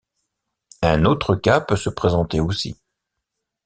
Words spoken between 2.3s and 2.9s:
aussi.